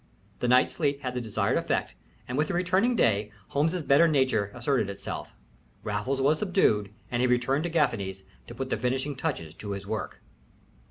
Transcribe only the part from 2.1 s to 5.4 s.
and with the returning day Holmes's better nature asserted itself.